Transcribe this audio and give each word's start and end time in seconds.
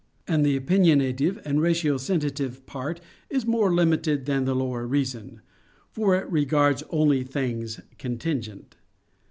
And 0.27 0.43
the 0.43 0.55
"opinionative" 0.59 1.39
and 1.45 1.59
"ratiocinative" 1.59 2.65
part 2.65 2.99
is 3.29 3.45
more 3.45 3.71
limited 3.71 4.25
than 4.25 4.45
the 4.45 4.55
lower 4.55 4.87
reason; 4.87 5.41
for 5.91 6.15
it 6.15 6.27
regards 6.31 6.81
only 6.89 7.23
things 7.23 7.79
contingent. 7.99 8.77